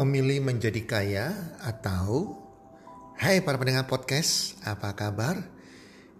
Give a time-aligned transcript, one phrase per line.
[0.00, 1.28] memilih menjadi kaya
[1.60, 2.40] atau
[3.20, 5.36] Hai para pendengar podcast, apa kabar?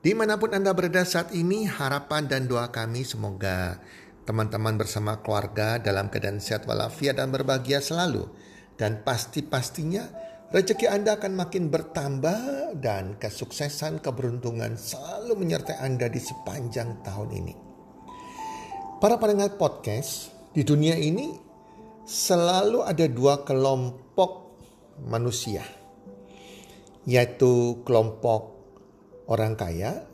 [0.05, 3.81] Di mana pun Anda berada saat ini, harapan dan doa kami semoga
[4.29, 8.29] teman-teman bersama keluarga dalam keadaan sehat walafiat dan berbahagia selalu.
[8.77, 10.13] Dan pasti-pastinya
[10.53, 17.55] rezeki Anda akan makin bertambah dan kesuksesan, keberuntungan selalu menyertai Anda di sepanjang tahun ini.
[19.01, 21.49] Para pendengar podcast, di dunia ini
[22.07, 24.57] selalu ada dua kelompok
[25.07, 25.65] manusia
[27.09, 28.61] yaitu kelompok
[29.31, 30.05] orang kaya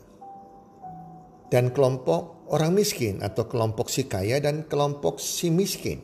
[1.51, 5.99] dan kelompok orang miskin atau kelompok si kaya dan kelompok si miskin.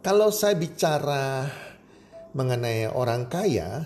[0.00, 1.44] Kalau saya bicara
[2.32, 3.84] mengenai orang kaya,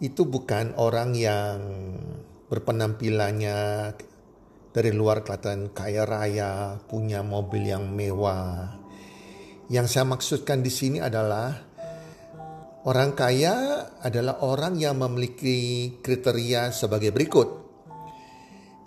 [0.00, 1.58] itu bukan orang yang
[2.48, 3.92] berpenampilannya
[4.72, 8.85] dari luar kelihatan kaya raya, punya mobil yang mewah.
[9.66, 11.66] Yang saya maksudkan di sini adalah
[12.86, 17.66] Orang kaya adalah orang yang memiliki kriteria sebagai berikut.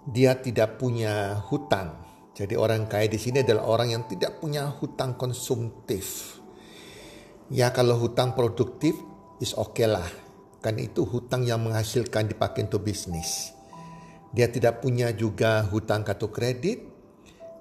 [0.07, 1.99] Dia tidak punya hutang.
[2.31, 6.39] Jadi orang kaya di sini adalah orang yang tidak punya hutang konsumtif.
[7.51, 8.95] Ya kalau hutang produktif
[9.43, 10.07] is oke okay lah.
[10.63, 13.51] Kan itu hutang yang menghasilkan dipakai untuk bisnis.
[14.31, 16.87] Dia tidak punya juga hutang kartu kredit.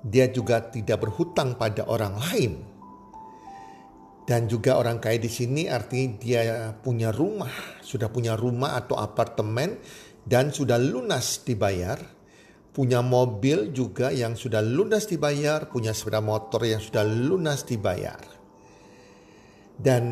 [0.07, 2.78] Dia juga tidak berhutang pada orang lain
[4.29, 6.43] dan juga orang kaya di sini artinya dia
[6.85, 9.81] punya rumah, sudah punya rumah atau apartemen
[10.21, 11.97] dan sudah lunas dibayar.
[12.77, 18.21] Punya mobil juga yang sudah lunas dibayar, punya sepeda motor yang sudah lunas dibayar.
[19.81, 20.05] Dan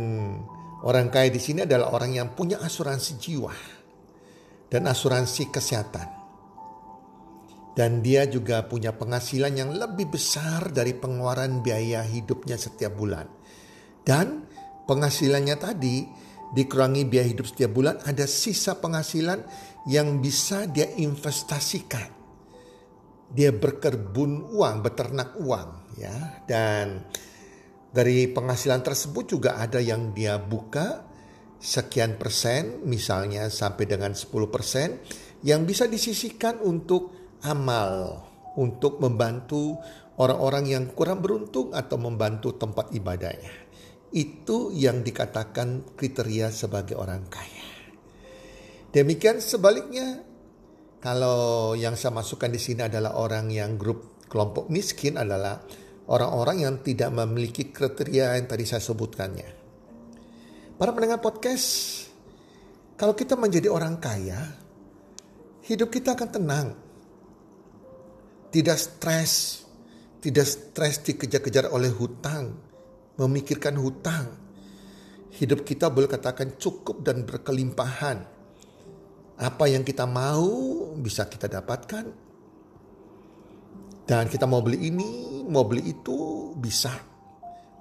[0.81, 3.53] orang kaya di sini adalah orang yang punya asuransi jiwa
[4.72, 6.09] dan asuransi kesehatan.
[7.77, 13.36] Dan dia juga punya penghasilan yang lebih besar dari pengeluaran biaya hidupnya setiap bulan
[14.06, 14.47] dan
[14.87, 16.06] penghasilannya tadi
[16.55, 19.43] dikurangi biaya hidup setiap bulan ada sisa penghasilan
[19.91, 22.15] yang bisa dia investasikan.
[23.27, 26.47] Dia berkebun uang, beternak uang ya.
[26.47, 27.03] Dan
[27.91, 31.03] dari penghasilan tersebut juga ada yang dia buka
[31.59, 35.03] sekian persen misalnya sampai dengan 10 persen
[35.43, 37.11] yang bisa disisihkan untuk
[37.43, 38.22] amal
[38.56, 39.77] untuk membantu
[40.16, 43.66] orang-orang yang kurang beruntung atau membantu tempat ibadahnya.
[44.15, 47.67] Itu yang dikatakan kriteria sebagai orang kaya.
[48.94, 50.22] Demikian sebaliknya,
[51.03, 55.62] kalau yang saya masukkan di sini adalah orang yang grup kelompok miskin adalah
[56.11, 59.49] orang-orang yang tidak memiliki kriteria yang tadi saya sebutkannya.
[60.77, 62.05] Para pendengar podcast,
[62.97, 64.41] kalau kita menjadi orang kaya,
[65.65, 66.69] hidup kita akan tenang.
[68.53, 69.62] Tidak stres,
[70.21, 72.66] tidak stres dikejar-kejar oleh hutang,
[73.16, 74.28] memikirkan hutang.
[75.37, 78.25] Hidup kita boleh katakan cukup dan berkelimpahan.
[79.37, 80.49] Apa yang kita mau
[80.97, 82.25] bisa kita dapatkan.
[84.06, 86.94] Dan kita mau beli ini, mau beli itu bisa.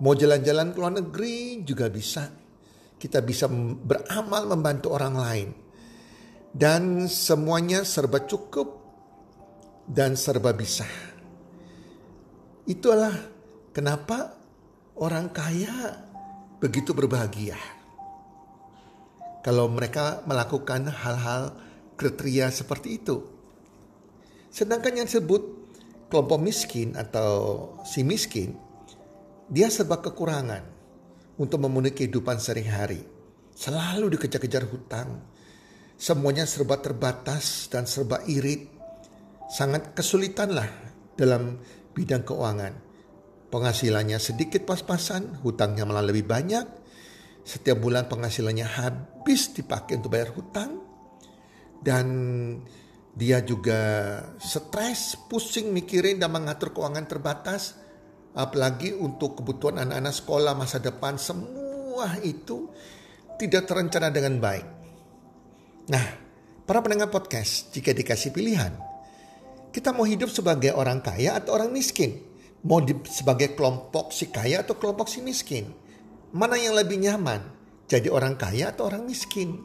[0.01, 2.27] Mau jalan-jalan ke luar negeri juga bisa.
[2.99, 5.49] Kita bisa beramal membantu orang lain.
[6.51, 8.83] Dan semuanya serba cukup
[9.85, 10.87] dan serba bisa.
[12.65, 13.13] Itulah
[13.69, 14.33] kenapa
[14.95, 15.99] orang kaya
[16.63, 17.59] begitu berbahagia.
[19.43, 21.53] Kalau mereka melakukan hal-hal
[21.99, 23.21] kriteria seperti itu.
[24.49, 25.43] Sedangkan yang disebut
[26.09, 28.55] kelompok miskin atau si miskin,
[29.51, 30.63] dia serba kekurangan
[31.37, 33.03] untuk memenuhi kehidupan sehari-hari.
[33.53, 35.21] Selalu dikejar-kejar hutang.
[35.95, 38.67] Semuanya serba terbatas dan serba irit.
[39.45, 40.67] Sangat kesulitan lah
[41.15, 41.61] dalam
[41.93, 42.84] bidang keuangan.
[43.55, 46.67] Penghasilannya sedikit pas-pasan, hutangnya malah lebih banyak.
[47.39, 50.83] Setiap bulan penghasilannya habis dipakai untuk bayar hutang.
[51.79, 52.07] Dan
[53.15, 53.79] dia juga
[54.43, 57.79] stres, pusing mikirin dan mengatur keuangan terbatas.
[58.35, 62.67] Apalagi untuk kebutuhan anak-anak sekolah masa depan, semua itu
[63.39, 64.67] tidak terencana dengan baik.
[65.95, 66.05] Nah,
[66.67, 68.75] para pendengar podcast, jika dikasih pilihan,
[69.71, 72.34] kita mau hidup sebagai orang kaya atau orang miskin?
[72.65, 75.69] Mau di, sebagai kelompok si kaya atau kelompok si miskin.
[76.33, 77.39] Mana yang lebih nyaman?
[77.85, 79.61] Jadi orang kaya atau orang miskin?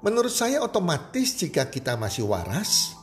[0.00, 2.96] Menurut saya otomatis jika kita masih waras,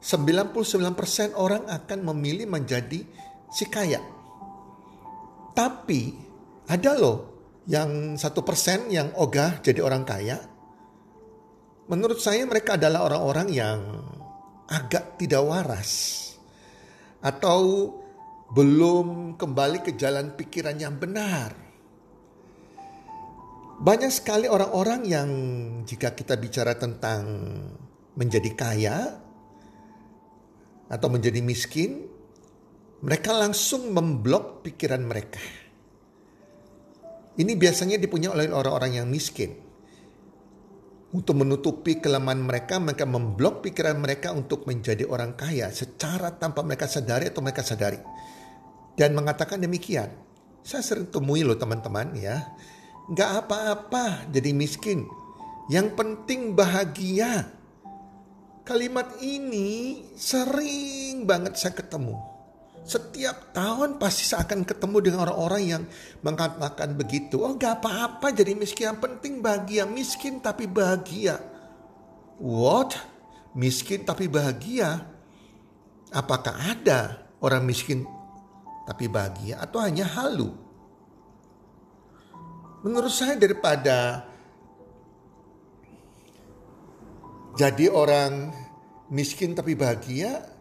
[0.00, 3.04] 99% orang akan memilih menjadi
[3.52, 4.00] si kaya.
[5.52, 6.16] Tapi
[6.64, 7.18] ada loh
[7.68, 10.40] yang satu persen yang ogah jadi orang kaya.
[11.92, 13.80] Menurut saya mereka adalah orang-orang yang
[14.72, 16.23] agak tidak waras
[17.24, 17.88] atau
[18.52, 21.56] belum kembali ke jalan pikiran yang benar.
[23.74, 25.30] Banyak sekali orang-orang yang
[25.82, 27.24] jika kita bicara tentang
[28.14, 28.98] menjadi kaya
[30.86, 32.06] atau menjadi miskin,
[33.02, 35.42] mereka langsung memblok pikiran mereka.
[37.34, 39.63] Ini biasanya dipunya oleh orang-orang yang miskin.
[41.14, 46.90] Untuk menutupi kelemahan mereka, mereka memblok pikiran mereka untuk menjadi orang kaya secara tanpa mereka
[46.90, 48.02] sadari atau mereka sadari.
[48.98, 50.10] Dan mengatakan demikian.
[50.66, 52.50] Saya sering temui loh teman-teman ya.
[53.14, 55.06] Gak apa-apa jadi miskin.
[55.70, 57.46] Yang penting bahagia.
[58.66, 62.33] Kalimat ini sering banget saya ketemu.
[62.84, 65.82] Setiap tahun pasti saya akan ketemu dengan orang-orang yang
[66.20, 67.40] mengatakan begitu.
[67.40, 68.92] Oh gak apa-apa jadi miskin.
[68.92, 69.88] Yang penting bahagia.
[69.88, 71.40] Miskin tapi bahagia.
[72.36, 72.92] What?
[73.56, 75.00] Miskin tapi bahagia?
[76.12, 78.04] Apakah ada orang miskin
[78.84, 80.52] tapi bahagia atau hanya halu?
[82.84, 84.28] Menurut saya daripada
[87.56, 88.52] jadi orang
[89.08, 90.52] miskin tapi bahagia,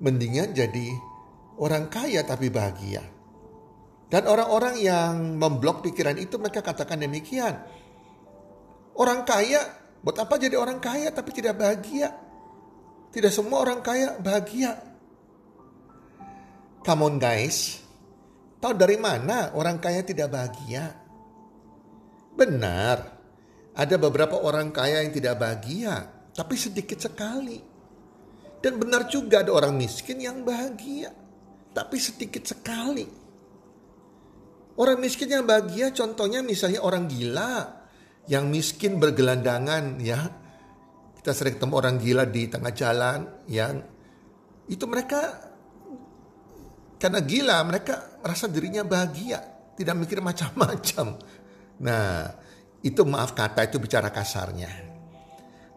[0.00, 1.09] mendingan jadi
[1.60, 3.04] orang kaya tapi bahagia.
[4.10, 7.62] Dan orang-orang yang memblok pikiran itu mereka katakan demikian.
[8.98, 9.62] Orang kaya,
[10.02, 12.10] buat apa jadi orang kaya tapi tidak bahagia?
[13.14, 14.82] Tidak semua orang kaya bahagia.
[16.82, 17.84] Come on guys,
[18.58, 20.90] tahu dari mana orang kaya tidak bahagia?
[22.34, 22.98] Benar,
[23.76, 27.60] ada beberapa orang kaya yang tidak bahagia, tapi sedikit sekali.
[28.58, 31.29] Dan benar juga ada orang miskin yang bahagia
[31.70, 33.06] tapi sedikit sekali.
[34.80, 37.84] Orang miskin yang bahagia contohnya misalnya orang gila
[38.30, 40.20] yang miskin bergelandangan ya.
[41.20, 43.76] Kita sering ketemu orang gila di tengah jalan yang
[44.72, 45.50] itu mereka
[46.96, 49.40] karena gila mereka merasa dirinya bahagia,
[49.76, 51.16] tidak mikir macam-macam.
[51.80, 52.28] Nah,
[52.84, 54.68] itu maaf kata itu bicara kasarnya.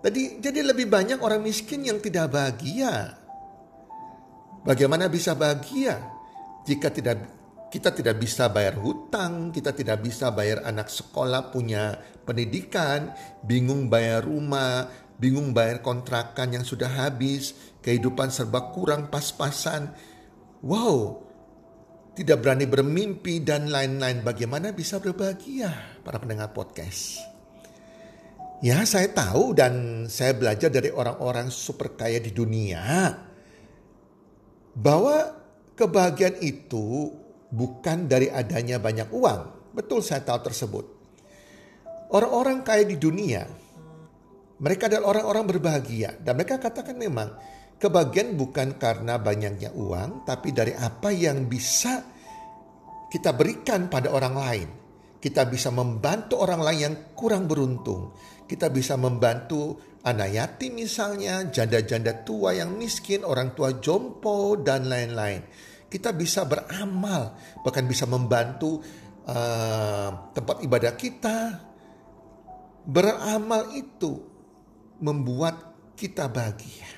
[0.04, 3.23] Jadi jadi lebih banyak orang miskin yang tidak bahagia
[4.64, 6.00] Bagaimana bisa bahagia
[6.64, 7.28] jika tidak
[7.68, 13.12] kita tidak bisa bayar hutang, kita tidak bisa bayar anak sekolah punya pendidikan,
[13.42, 14.88] bingung bayar rumah,
[15.18, 19.90] bingung bayar kontrakan yang sudah habis, kehidupan serba kurang pas-pasan.
[20.62, 21.26] Wow,
[22.14, 24.22] tidak berani bermimpi dan lain-lain.
[24.22, 25.74] Bagaimana bisa berbahagia
[26.06, 27.26] para pendengar podcast?
[28.62, 33.33] Ya, saya tahu dan saya belajar dari orang-orang super kaya di dunia
[34.74, 35.38] bahwa
[35.78, 37.14] kebahagiaan itu
[37.54, 39.74] bukan dari adanya banyak uang.
[39.74, 40.86] Betul saya tahu tersebut.
[42.14, 43.42] Orang-orang kaya di dunia,
[44.62, 46.14] mereka adalah orang-orang berbahagia.
[46.22, 47.34] Dan mereka katakan memang
[47.82, 52.06] kebahagiaan bukan karena banyaknya uang, tapi dari apa yang bisa
[53.10, 54.70] kita berikan pada orang lain.
[55.24, 58.12] Kita bisa membantu orang lain yang kurang beruntung.
[58.44, 65.48] Kita bisa membantu anak yatim misalnya, janda-janda tua yang miskin, orang tua jompo, dan lain-lain.
[65.88, 68.84] Kita bisa beramal, bahkan bisa membantu
[69.24, 71.38] uh, tempat ibadah kita.
[72.84, 74.20] Beramal itu
[75.00, 76.92] membuat kita bahagia.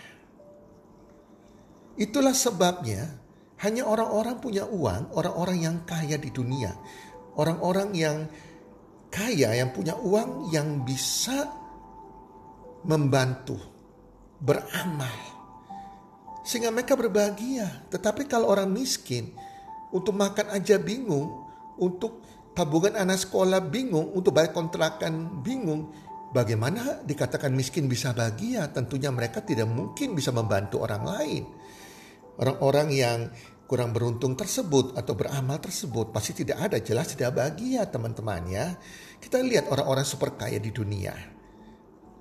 [1.94, 3.22] Itulah sebabnya
[3.62, 6.74] hanya orang-orang punya uang, orang-orang yang kaya di dunia,
[7.40, 8.18] orang-orang yang
[9.12, 11.48] kaya yang punya uang yang bisa
[12.84, 13.56] membantu,
[14.44, 15.16] beramal.
[16.46, 17.90] Sehingga mereka berbahagia.
[17.90, 19.34] Tetapi kalau orang miskin,
[19.90, 21.32] untuk makan aja bingung,
[21.82, 22.22] untuk
[22.54, 25.90] tabungan anak sekolah bingung, untuk bayar kontrakan bingung,
[26.36, 28.70] bagaimana dikatakan miskin bisa bahagia?
[28.70, 31.44] Tentunya mereka tidak mungkin bisa membantu orang lain.
[32.36, 33.20] Orang-orang yang
[33.66, 38.66] kurang beruntung tersebut atau beramal tersebut pasti tidak ada jelas tidak bahagia teman-teman ya.
[39.18, 41.36] Kita lihat orang-orang super kaya di dunia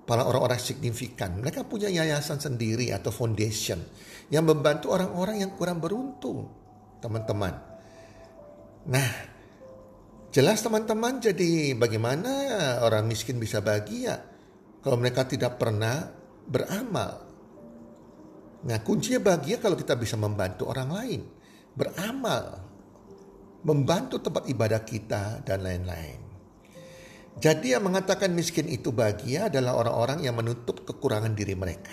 [0.04, 1.40] para orang-orang signifikan.
[1.40, 3.80] Mereka punya yayasan sendiri atau foundation
[4.28, 6.48] yang membantu orang-orang yang kurang beruntung,
[7.00, 7.56] teman-teman.
[8.84, 9.10] Nah,
[10.28, 12.30] jelas teman-teman jadi bagaimana
[12.84, 14.20] orang miskin bisa bahagia
[14.84, 16.08] kalau mereka tidak pernah
[16.44, 17.24] beramal.
[18.64, 21.20] Nah, kuncinya bahagia kalau kita bisa membantu orang lain,
[21.74, 22.62] beramal,
[23.66, 26.22] membantu tempat ibadah kita dan lain-lain.
[27.34, 31.90] Jadi yang mengatakan miskin itu bahagia adalah orang-orang yang menutup kekurangan diri mereka.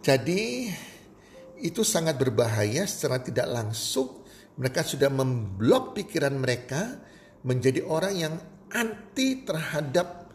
[0.00, 0.72] Jadi
[1.60, 4.24] itu sangat berbahaya secara tidak langsung
[4.56, 6.96] mereka sudah memblok pikiran mereka
[7.44, 8.34] menjadi orang yang
[8.72, 10.32] anti terhadap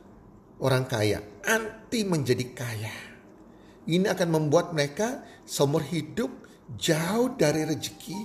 [0.61, 2.95] orang kaya, anti menjadi kaya.
[3.89, 6.29] Ini akan membuat mereka seumur hidup
[6.77, 8.19] jauh dari rezeki,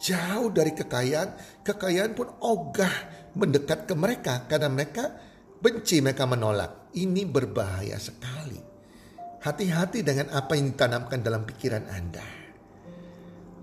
[0.00, 2.94] jauh dari kekayaan, kekayaan pun ogah
[3.36, 5.12] mendekat ke mereka karena mereka
[5.60, 6.92] benci, mereka menolak.
[6.96, 8.60] Ini berbahaya sekali.
[9.44, 12.24] Hati-hati dengan apa yang ditanamkan dalam pikiran Anda.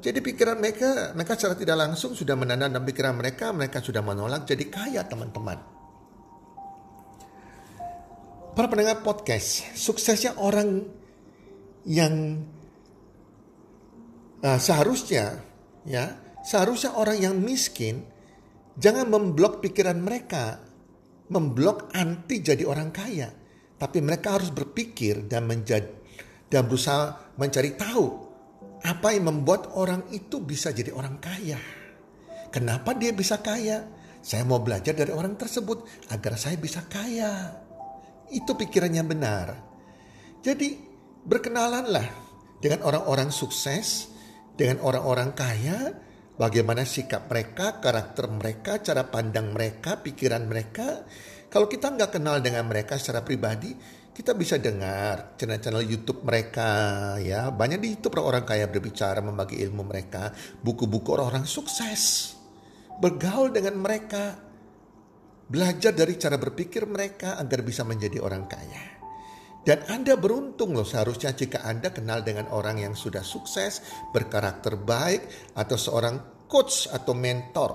[0.04, 4.44] Jadi pikiran mereka, mereka secara tidak langsung sudah menanam dalam pikiran mereka, mereka sudah menolak
[4.44, 5.60] jadi kaya teman-teman.
[8.54, 10.86] Para pendengar podcast, suksesnya orang
[11.88, 12.44] yang
[14.44, 15.40] uh, seharusnya
[15.88, 18.04] ya seharusnya orang yang miskin
[18.76, 20.60] jangan memblok pikiran mereka,
[21.32, 23.32] memblok anti jadi orang kaya,
[23.80, 25.90] tapi mereka harus berpikir dan menjadi
[26.52, 28.06] dan berusaha mencari tahu
[28.84, 31.58] apa yang membuat orang itu bisa jadi orang kaya.
[32.54, 33.90] Kenapa dia bisa kaya?
[34.22, 37.58] Saya mau belajar dari orang tersebut agar saya bisa kaya.
[38.30, 39.48] Itu pikirannya benar.
[40.46, 40.78] Jadi
[41.26, 42.08] berkenalanlah
[42.62, 44.13] dengan orang-orang sukses,
[44.54, 45.78] dengan orang-orang kaya,
[46.38, 51.06] bagaimana sikap mereka, karakter mereka, cara pandang mereka, pikiran mereka.
[51.50, 53.74] Kalau kita nggak kenal dengan mereka secara pribadi,
[54.14, 56.70] kita bisa dengar channel-channel YouTube mereka
[57.22, 57.50] ya.
[57.50, 62.34] Banyak di YouTube orang kaya berbicara, membagi ilmu mereka, buku-buku orang-orang sukses.
[63.02, 64.38] Bergaul dengan mereka,
[65.44, 68.93] Belajar dari cara berpikir mereka agar bisa menjadi orang kaya.
[69.64, 73.80] Dan Anda beruntung loh seharusnya jika Anda kenal dengan orang yang sudah sukses,
[74.12, 77.72] berkarakter baik, atau seorang coach atau mentor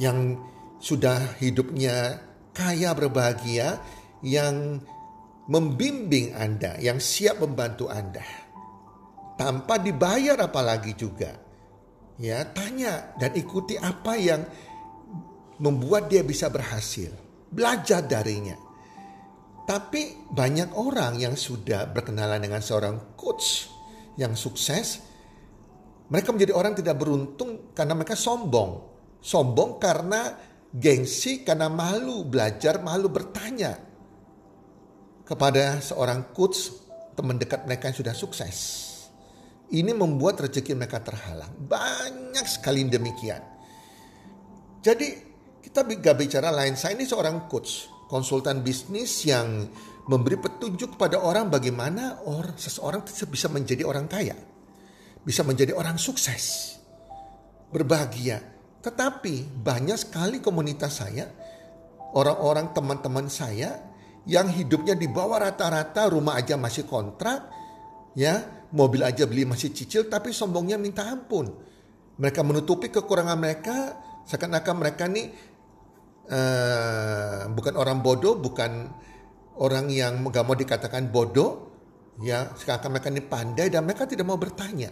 [0.00, 0.40] yang
[0.80, 2.24] sudah hidupnya
[2.56, 3.76] kaya berbahagia,
[4.24, 4.80] yang
[5.52, 8.24] membimbing Anda, yang siap membantu Anda.
[9.36, 11.36] Tanpa dibayar apalagi juga.
[12.20, 14.44] Ya, tanya dan ikuti apa yang
[15.60, 17.12] membuat dia bisa berhasil.
[17.48, 18.69] Belajar darinya.
[19.70, 23.70] Tapi banyak orang yang sudah berkenalan dengan seorang coach
[24.18, 24.98] yang sukses,
[26.10, 28.90] mereka menjadi orang tidak beruntung karena mereka sombong.
[29.22, 30.34] Sombong karena
[30.74, 33.78] gengsi, karena malu belajar, malu bertanya
[35.22, 36.74] kepada seorang coach
[37.14, 38.58] teman dekat mereka yang sudah sukses.
[39.70, 41.54] Ini membuat rezeki mereka terhalang.
[41.54, 43.38] Banyak sekali demikian.
[44.82, 45.14] Jadi
[45.62, 46.74] kita gak bicara lain.
[46.74, 49.70] Saya ini seorang coach, konsultan bisnis yang
[50.10, 54.34] memberi petunjuk kepada orang bagaimana orang seseorang bisa menjadi orang kaya,
[55.22, 56.74] bisa menjadi orang sukses,
[57.70, 58.42] berbahagia.
[58.82, 61.30] Tetapi banyak sekali komunitas saya,
[62.18, 63.78] orang-orang teman-teman saya
[64.26, 67.46] yang hidupnya di bawah rata-rata, rumah aja masih kontrak,
[68.18, 71.46] ya, mobil aja beli masih cicil, tapi sombongnya minta ampun.
[72.18, 73.76] Mereka menutupi kekurangan mereka,
[74.26, 75.49] seakan-akan mereka nih
[76.30, 78.88] uh, bukan orang bodoh, bukan
[79.60, 81.68] orang yang gak mau dikatakan bodoh,
[82.22, 84.88] ya sekarang mereka ini pandai dan mereka tidak mau bertanya.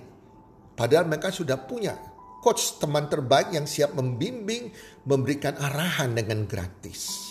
[0.74, 1.96] Padahal mereka sudah punya
[2.42, 4.70] coach teman terbaik yang siap membimbing,
[5.06, 7.26] memberikan arahan dengan gratis.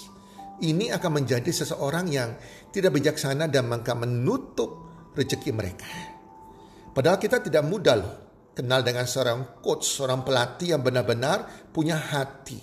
[0.57, 2.33] Ini akan menjadi seseorang yang
[2.73, 5.85] tidak bijaksana dan maka menutup rezeki mereka.
[6.91, 8.15] Padahal kita tidak mudah loh
[8.57, 12.57] kenal dengan seorang coach, seorang pelatih yang benar-benar punya hati,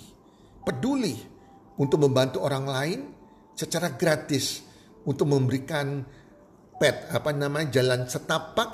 [0.67, 1.34] peduli
[1.79, 2.99] untuk membantu orang lain
[3.55, 4.63] secara gratis
[5.07, 6.03] untuk memberikan
[6.75, 8.69] pet apa namanya jalan setapak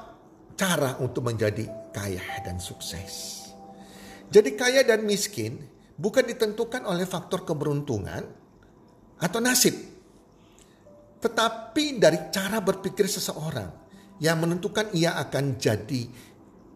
[0.58, 3.46] cara untuk menjadi kaya dan sukses.
[4.32, 5.60] Jadi kaya dan miskin
[5.98, 8.24] bukan ditentukan oleh faktor keberuntungan
[9.22, 9.76] atau nasib.
[11.22, 13.70] Tetapi dari cara berpikir seseorang
[14.18, 16.02] yang menentukan ia akan jadi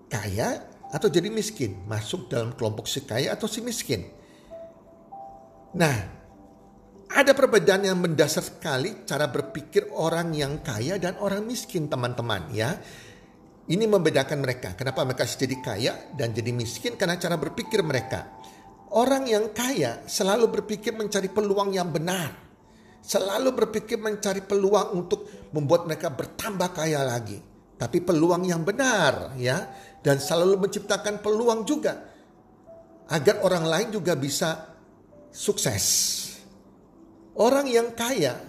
[0.05, 0.49] kaya
[0.93, 4.05] atau jadi miskin, masuk dalam kelompok si kaya atau si miskin.
[5.75, 6.14] Nah,
[7.05, 12.73] ada perbedaan yang mendasar sekali cara berpikir orang yang kaya dan orang miskin, teman-teman ya.
[13.65, 14.77] Ini membedakan mereka.
[14.77, 16.97] Kenapa mereka jadi kaya dan jadi miskin?
[16.97, 18.37] Karena cara berpikir mereka.
[18.93, 22.29] Orang yang kaya selalu berpikir mencari peluang yang benar.
[23.01, 27.37] Selalu berpikir mencari peluang untuk membuat mereka bertambah kaya lagi.
[27.75, 29.65] Tapi peluang yang benar ya.
[30.01, 32.05] Dan selalu menciptakan peluang juga.
[33.09, 34.77] Agar orang lain juga bisa
[35.33, 35.85] sukses.
[37.35, 38.39] Orang yang kaya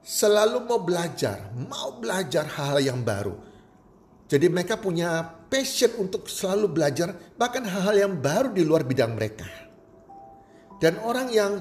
[0.00, 3.36] selalu mau belajar, mau belajar hal yang baru.
[4.24, 5.20] Jadi mereka punya
[5.52, 9.44] passion untuk selalu belajar bahkan hal-hal yang baru di luar bidang mereka.
[10.80, 11.60] Dan orang yang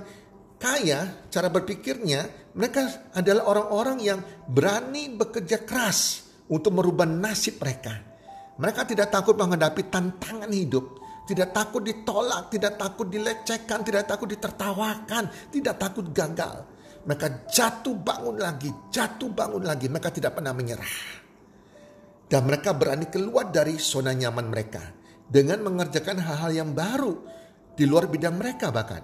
[0.55, 8.00] kaya, cara berpikirnya, mereka adalah orang-orang yang berani bekerja keras untuk merubah nasib mereka.
[8.55, 15.24] Mereka tidak takut menghadapi tantangan hidup tidak takut ditolak, tidak takut dilecehkan, tidak takut ditertawakan,
[15.51, 16.68] tidak takut gagal.
[17.03, 19.88] Mereka jatuh bangun lagi, jatuh bangun lagi.
[19.92, 20.96] Mereka tidak pernah menyerah.
[22.27, 24.84] Dan mereka berani keluar dari zona nyaman mereka.
[25.27, 27.13] Dengan mengerjakan hal-hal yang baru.
[27.75, 29.03] Di luar bidang mereka bahkan.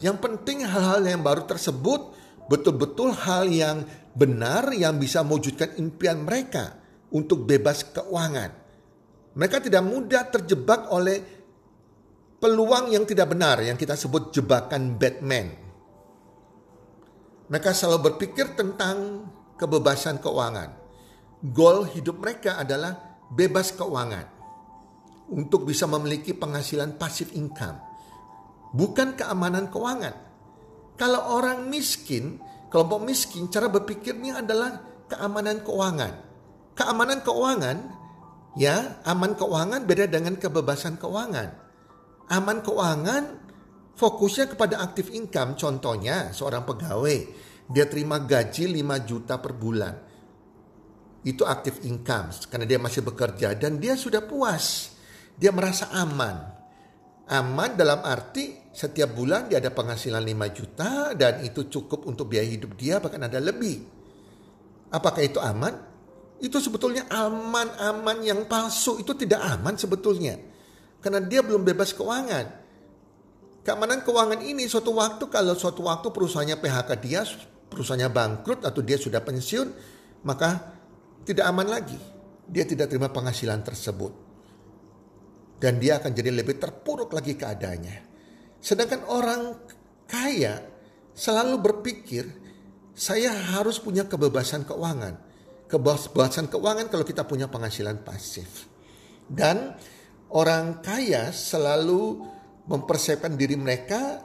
[0.00, 2.16] Yang penting hal-hal yang baru tersebut
[2.48, 3.84] betul-betul hal yang
[4.16, 6.80] benar yang bisa mewujudkan impian mereka
[7.12, 8.50] untuk bebas keuangan.
[9.38, 11.37] Mereka tidak mudah terjebak oleh
[12.38, 15.54] peluang yang tidak benar yang kita sebut jebakan Batman.
[17.48, 19.26] Mereka selalu berpikir tentang
[19.58, 20.74] kebebasan keuangan.
[21.54, 24.26] Goal hidup mereka adalah bebas keuangan
[25.30, 27.88] untuk bisa memiliki penghasilan pasif income
[28.72, 30.14] bukan keamanan keuangan.
[30.98, 36.12] Kalau orang miskin, kelompok miskin, cara berpikirnya adalah keamanan keuangan.
[36.74, 37.76] Keamanan keuangan,
[38.58, 41.67] ya, aman keuangan beda dengan kebebasan keuangan.
[42.28, 43.24] Aman keuangan
[43.96, 45.56] fokusnya kepada aktif income.
[45.56, 47.18] Contohnya seorang pegawai,
[47.68, 49.94] dia terima gaji 5 juta per bulan.
[51.24, 54.96] Itu aktif income karena dia masih bekerja dan dia sudah puas.
[55.34, 56.56] Dia merasa aman.
[57.28, 62.48] Aman dalam arti setiap bulan dia ada penghasilan 5 juta dan itu cukup untuk biaya
[62.48, 63.84] hidup dia bahkan ada lebih.
[64.88, 65.74] Apakah itu aman?
[66.38, 69.02] Itu sebetulnya aman-aman yang palsu.
[69.02, 70.38] Itu tidak aman sebetulnya.
[70.98, 72.46] Karena dia belum bebas keuangan.
[73.62, 77.22] Keamanan keuangan ini suatu waktu kalau suatu waktu perusahaannya PHK dia,
[77.68, 79.68] perusahaannya bangkrut atau dia sudah pensiun,
[80.24, 80.74] maka
[81.22, 82.00] tidak aman lagi.
[82.48, 84.28] Dia tidak terima penghasilan tersebut
[85.58, 87.98] dan dia akan jadi lebih terpuruk lagi keadaannya.
[88.62, 89.58] Sedangkan orang
[90.06, 90.62] kaya
[91.14, 92.24] selalu berpikir
[92.94, 95.26] saya harus punya kebebasan keuangan.
[95.68, 98.70] Kebebasan keuangan kalau kita punya penghasilan pasif.
[99.28, 99.76] Dan
[100.34, 102.24] orang kaya selalu
[102.68, 104.20] mempersiapkan diri mereka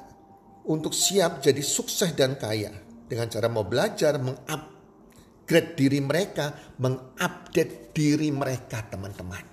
[0.68, 2.72] untuk siap jadi sukses dan kaya
[3.08, 9.44] dengan cara mau belajar, mengupgrade diri mereka, mengupdate diri mereka, teman-teman.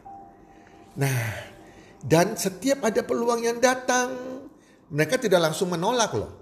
[0.96, 1.24] Nah,
[2.00, 4.16] dan setiap ada peluang yang datang,
[4.90, 6.32] mereka tidak langsung menolak loh.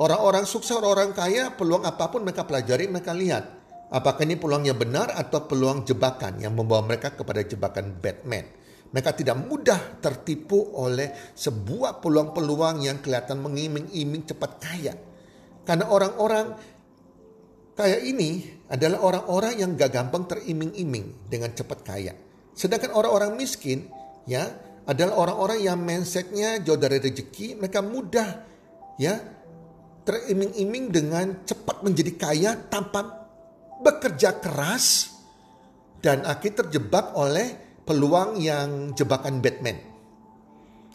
[0.00, 3.44] Orang-orang sukses, orang-orang kaya, peluang apa pun mereka pelajari, mereka lihat.
[3.94, 8.63] Apakah ini peluangnya benar atau peluang jebakan yang membawa mereka kepada jebakan Batman.
[8.94, 14.94] Mereka tidak mudah tertipu oleh sebuah peluang-peluang yang kelihatan mengiming-iming cepat kaya.
[15.66, 16.54] Karena orang-orang
[17.74, 22.14] kaya ini adalah orang-orang yang gak gampang teriming-iming dengan cepat kaya.
[22.54, 23.90] Sedangkan orang-orang miskin
[24.30, 24.46] ya
[24.86, 28.46] adalah orang-orang yang mindsetnya jauh dari rezeki, mereka mudah
[28.94, 29.18] ya
[30.06, 33.26] teriming-iming dengan cepat menjadi kaya tanpa
[33.82, 35.10] bekerja keras
[35.98, 39.78] dan akhir terjebak oleh peluang yang jebakan Batman.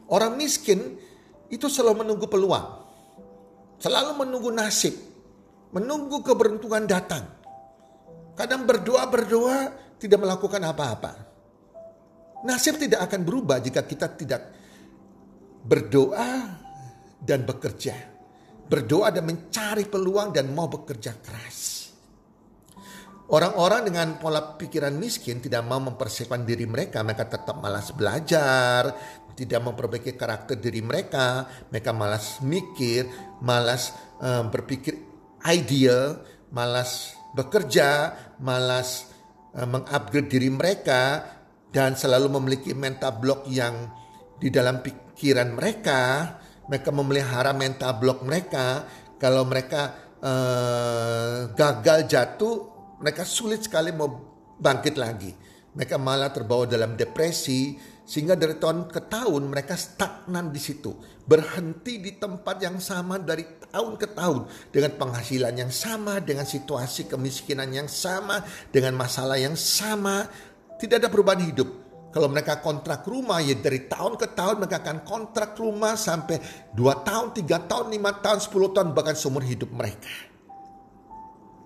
[0.09, 0.97] Orang miskin
[1.53, 2.67] itu selalu menunggu peluang,
[3.77, 4.93] selalu menunggu nasib,
[5.73, 7.25] menunggu keberuntungan datang.
[8.33, 9.59] Kadang berdoa-berdoa
[10.01, 11.11] tidak melakukan apa-apa.
[12.47, 14.41] Nasib tidak akan berubah jika kita tidak
[15.61, 16.57] berdoa
[17.19, 17.95] dan bekerja.
[18.69, 21.78] Berdoa dan mencari peluang dan mau bekerja keras.
[23.29, 27.05] Orang-orang dengan pola pikiran miskin tidak mau mempersiapkan diri mereka.
[27.05, 28.89] Mereka tetap malas belajar,
[29.37, 31.45] tidak memperbaiki karakter diri mereka.
[31.69, 33.05] Mereka malas mikir,
[33.45, 34.97] malas um, berpikir
[35.45, 39.13] ideal, malas bekerja, malas
[39.53, 41.21] um, mengupgrade diri mereka
[41.69, 43.93] dan selalu memiliki mental block yang
[44.41, 46.33] di dalam pikiran mereka,
[46.65, 48.89] mereka memelihara mental block mereka.
[49.19, 54.07] Kalau mereka uh, gagal jatuh, mereka sulit sekali mau
[54.59, 55.31] bangkit lagi.
[55.69, 60.97] Mereka malah terbawa dalam depresi, sehingga dari tahun ke tahun mereka stagnan di situ.
[61.29, 64.49] Berhenti di tempat yang sama dari tahun ke tahun.
[64.73, 68.41] Dengan penghasilan yang sama, dengan situasi kemiskinan yang sama,
[68.73, 70.25] dengan masalah yang sama
[70.81, 71.69] tidak ada perubahan hidup.
[72.09, 76.41] Kalau mereka kontrak rumah ya dari tahun ke tahun mereka akan kontrak rumah sampai
[76.73, 80.09] 2 tahun, 3 tahun, 5 tahun, 10 tahun bahkan seumur hidup mereka.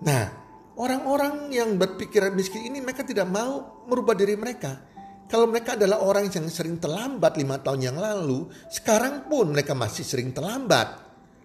[0.04, 0.43] Nah,
[0.78, 4.94] orang-orang yang berpikiran miskin ini mereka tidak mau merubah diri mereka.
[5.24, 10.04] Kalau mereka adalah orang yang sering terlambat lima tahun yang lalu, sekarang pun mereka masih
[10.04, 11.00] sering terlambat.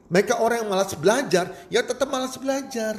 [0.09, 2.97] Mereka orang yang malas belajar, ya tetap malas belajar.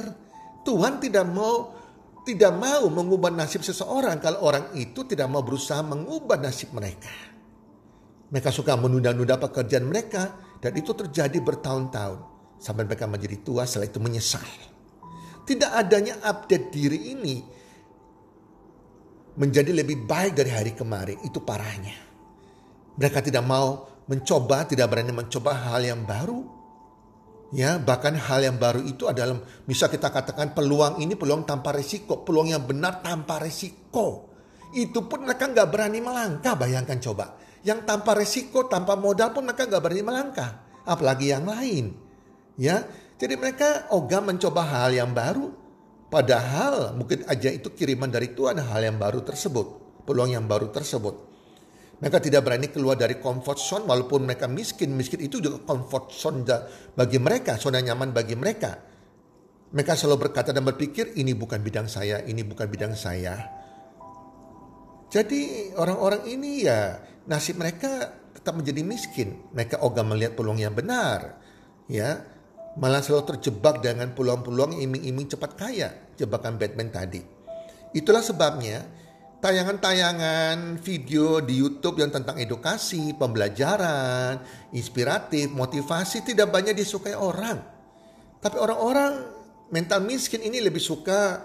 [0.65, 1.77] Tuhan tidak mau
[2.21, 7.09] tidak mau mengubah nasib seseorang kalau orang itu tidak mau berusaha mengubah nasib mereka.
[8.31, 12.19] Mereka suka menunda-nunda pekerjaan mereka dan itu terjadi bertahun-tahun
[12.61, 14.70] sampai mereka menjadi tua setelah itu menyesal.
[15.51, 17.35] Tidak adanya update diri ini
[19.35, 21.97] menjadi lebih baik dari hari kemarin itu parahnya.
[22.95, 26.61] Mereka tidak mau mencoba, tidak berani mencoba hal yang baru
[27.51, 32.23] Ya, bahkan hal yang baru itu adalah bisa kita katakan peluang ini peluang tanpa risiko,
[32.23, 34.31] peluang yang benar tanpa risiko.
[34.71, 37.35] Itu pun mereka nggak berani melangkah, bayangkan coba.
[37.67, 40.51] Yang tanpa risiko, tanpa modal pun mereka nggak berani melangkah.
[40.81, 41.93] apalagi yang lain.
[42.57, 42.81] Ya,
[43.21, 45.53] jadi mereka ogah mencoba hal yang baru,
[46.09, 51.29] padahal mungkin aja itu kiriman dari Tuhan hal yang baru tersebut, peluang yang baru tersebut.
[52.01, 54.97] Mereka tidak berani keluar dari comfort zone walaupun mereka miskin.
[54.97, 56.41] Miskin itu juga comfort zone
[56.97, 58.73] bagi mereka, zona nyaman bagi mereka.
[59.69, 63.37] Mereka selalu berkata dan berpikir ini bukan bidang saya, ini bukan bidang saya.
[65.13, 66.97] Jadi orang-orang ini ya
[67.29, 69.37] nasib mereka tetap menjadi miskin.
[69.53, 71.37] Mereka ogah melihat peluang yang benar.
[71.85, 72.30] Ya,
[72.79, 77.19] malah selalu terjebak dengan peluang-peluang iming-iming cepat kaya, jebakan Batman tadi.
[77.91, 78.87] Itulah sebabnya
[79.43, 84.39] tayangan-tayangan video di YouTube yang tentang edukasi, pembelajaran,
[84.71, 87.59] inspiratif, motivasi tidak banyak disukai orang.
[88.39, 89.11] Tapi orang-orang
[89.73, 91.43] mental miskin ini lebih suka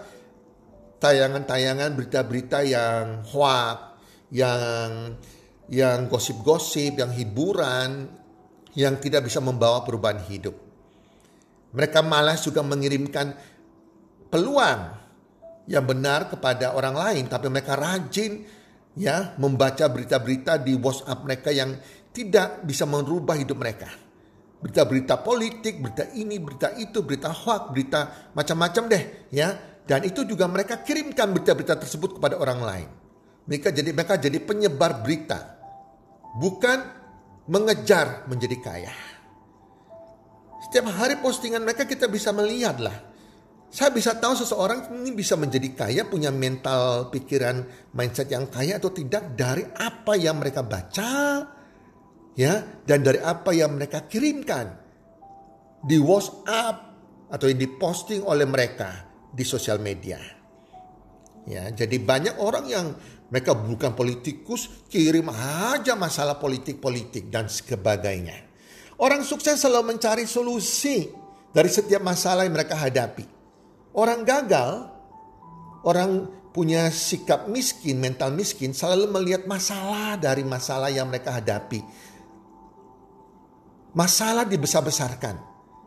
[1.03, 3.77] tayangan-tayangan berita-berita yang hoax,
[4.31, 5.13] yang
[5.67, 8.07] yang gosip-gosip, yang hiburan,
[8.71, 10.66] yang tidak bisa membawa perubahan hidup.
[11.75, 13.35] Mereka malas juga mengirimkan
[14.31, 14.81] peluang
[15.67, 18.47] yang benar kepada orang lain, tapi mereka rajin
[18.95, 21.75] ya membaca berita-berita di WhatsApp mereka yang
[22.15, 23.91] tidak bisa merubah hidup mereka.
[24.57, 29.53] Berita-berita politik, berita ini, berita itu, berita hoax, berita macam-macam deh ya.
[29.87, 32.89] Dan itu juga mereka kirimkan berita-berita tersebut kepada orang lain.
[33.47, 35.55] Mereka jadi mereka jadi penyebar berita.
[36.41, 36.79] Bukan
[37.47, 38.93] mengejar menjadi kaya.
[40.67, 43.07] Setiap hari postingan mereka kita bisa melihat lah
[43.67, 48.95] saya bisa tahu seseorang ini bisa menjadi kaya, punya mental pikiran mindset yang kaya atau
[48.95, 51.43] tidak dari apa yang mereka baca,
[52.39, 52.53] ya,
[52.87, 54.71] dan dari apa yang mereka kirimkan
[55.83, 56.75] di WhatsApp
[57.27, 59.03] atau yang diposting oleh mereka
[59.35, 60.19] di sosial media.
[61.43, 62.95] Ya, jadi banyak orang yang
[63.27, 68.46] mereka bukan politikus, kirim aja masalah politik-politik dan sebagainya.
[68.97, 71.05] Orang sukses selalu mencari solusi
[71.53, 73.25] dari setiap masalah yang mereka hadapi.
[73.93, 74.89] Orang gagal,
[75.85, 81.81] orang punya sikap miskin, mental miskin, selalu melihat masalah dari masalah yang mereka hadapi.
[83.93, 85.37] Masalah dibesar-besarkan.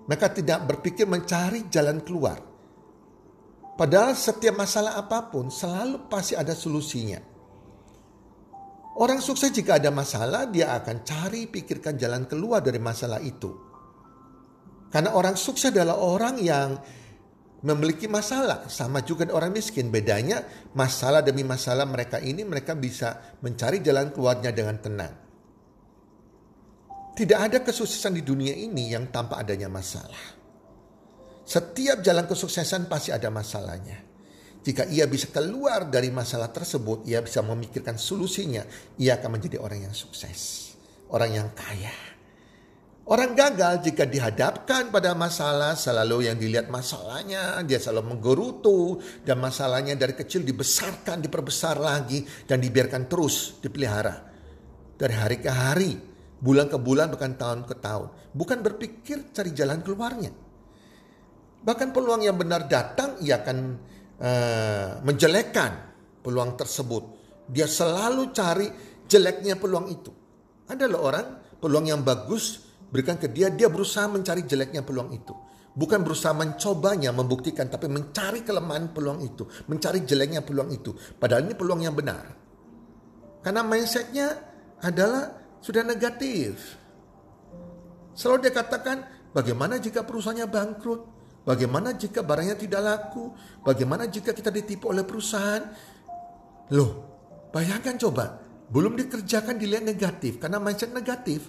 [0.07, 2.39] Mereka tidak berpikir mencari jalan keluar.
[3.79, 7.30] Padahal setiap masalah apa pun selalu pasti ada solusinya.
[9.01, 13.49] Orang sukses jika ada masalah, dia akan cari pikirkan jalan keluar dari masalah itu.
[14.93, 16.77] Karena orang sukses adalah orang yang
[17.65, 19.89] memiliki masalah sama juga orang miskin.
[19.89, 20.45] Bedanya
[20.77, 25.15] masalah demi masalah mereka ini mereka bisa mencari jalan keluarnya dengan tenang.
[27.17, 30.37] Tidak ada kesuksesan di dunia ini yang tanpa adanya masalah.
[31.49, 34.10] Setiap jalan kesuksesan pasti ada masalahnya
[34.61, 38.65] jika ia bisa keluar dari masalah tersebut ia bisa memikirkan solusinya.
[39.01, 40.71] Ia akan menjadi orang yang sukses
[41.11, 41.93] orang yang kaya.
[43.11, 49.99] Orang gagal jika dihadapkan pada masalah selalu yang dilihat masalahnya dia selalu menggerutu dan masalahnya
[49.99, 54.31] dari kecil dibesarkan diperbesar lagi dan dibiarkan terus dipelihara.
[54.95, 55.93] Dari hari ke hari
[56.39, 60.31] bulan ke bulan bahkan tahun ke tahun bukan berpikir cari jalan keluarnya.
[61.67, 63.59] Bahkan peluang yang benar datang ia akan
[64.21, 65.73] uh, menjelekkan
[66.21, 67.03] peluang tersebut
[67.51, 68.69] dia selalu cari
[69.09, 70.13] jeleknya peluang itu
[70.71, 75.33] ada loh orang peluang yang bagus berikan ke dia, dia berusaha mencari jeleknya peluang itu.
[75.71, 79.47] Bukan berusaha mencobanya, membuktikan, tapi mencari kelemahan peluang itu.
[79.71, 80.91] Mencari jeleknya peluang itu.
[80.93, 82.27] Padahal ini peluang yang benar.
[83.41, 84.29] Karena mindsetnya
[84.83, 85.31] adalah
[85.63, 86.59] sudah negatif.
[88.19, 91.20] Selalu dia katakan, bagaimana jika perusahaannya bangkrut?
[91.45, 93.33] Bagaimana jika barangnya tidak laku?
[93.65, 95.65] Bagaimana jika kita ditipu oleh perusahaan?
[96.77, 96.91] Loh,
[97.51, 98.39] bayangkan coba.
[98.71, 100.39] Belum dikerjakan dilihat negatif.
[100.39, 101.49] Karena mindset negatif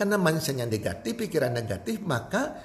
[0.00, 2.56] karena mindsetnya negatif, pikiran negatif, maka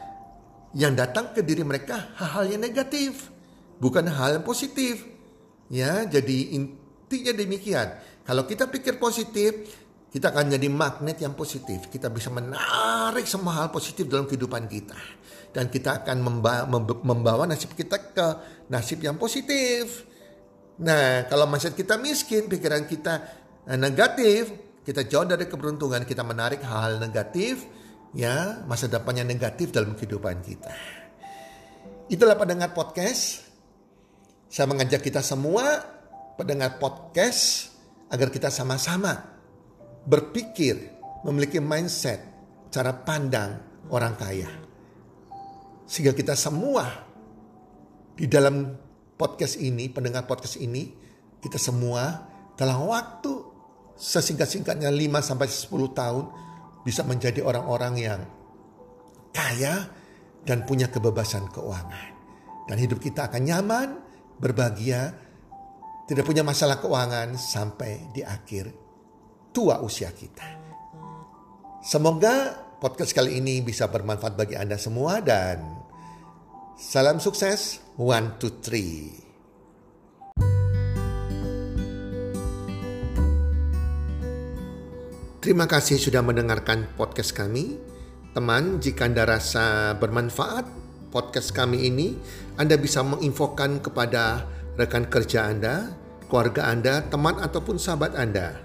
[0.71, 3.27] yang datang ke diri mereka hal-hal yang negatif,
[3.75, 5.03] bukan hal yang positif.
[5.67, 7.99] Ya, jadi intinya demikian.
[8.23, 9.67] Kalau kita pikir positif,
[10.15, 11.91] kita akan jadi magnet yang positif.
[11.91, 14.95] Kita bisa menarik semua hal positif dalam kehidupan kita.
[15.51, 16.23] Dan kita akan
[17.03, 18.27] membawa, nasib kita ke
[18.71, 20.07] nasib yang positif.
[20.79, 23.13] Nah, kalau mindset kita miskin, pikiran kita
[23.67, 24.55] eh, negatif,
[24.87, 27.67] kita jauh dari keberuntungan, kita menarik hal-hal negatif,
[28.15, 30.71] ya masa depannya negatif dalam kehidupan kita.
[32.07, 33.43] Itulah pendengar podcast.
[34.47, 35.83] Saya mengajak kita semua
[36.39, 37.67] pendengar podcast
[38.07, 39.34] agar kita sama-sama
[40.05, 40.77] berpikir,
[41.25, 42.21] memiliki mindset,
[42.69, 43.57] cara pandang
[43.89, 44.49] orang kaya.
[45.85, 46.85] Sehingga kita semua
[48.17, 48.73] di dalam
[49.17, 50.93] podcast ini, pendengar podcast ini,
[51.41, 52.25] kita semua
[52.57, 53.33] dalam waktu
[53.97, 56.25] sesingkat-singkatnya 5 sampai 10 tahun
[56.85, 58.21] bisa menjadi orang-orang yang
[59.35, 59.89] kaya,
[60.45, 62.13] dan punya kebebasan keuangan.
[62.69, 63.89] Dan hidup kita akan nyaman,
[64.37, 65.11] berbahagia,
[66.05, 68.84] tidak punya masalah keuangan sampai di akhir
[69.55, 70.43] tua usia kita.
[71.79, 75.63] Semoga podcast kali ini bisa bermanfaat bagi Anda semua dan
[76.75, 77.79] salam sukses.
[77.95, 79.15] One, two, three.
[85.39, 87.79] Terima kasih sudah mendengarkan podcast kami.
[88.35, 90.67] Teman, jika Anda rasa bermanfaat
[91.15, 92.19] podcast kami ini,
[92.59, 94.43] Anda bisa menginfokan kepada
[94.75, 95.95] rekan kerja Anda,
[96.27, 98.64] keluarga Anda, teman ataupun sahabat Anda.